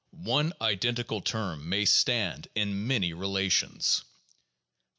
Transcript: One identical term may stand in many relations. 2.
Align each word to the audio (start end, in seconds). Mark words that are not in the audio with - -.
One 0.23 0.53
identical 0.59 1.21
term 1.21 1.69
may 1.69 1.85
stand 1.85 2.47
in 2.55 2.87
many 2.87 3.13
relations. 3.13 3.99
2. 3.99 4.05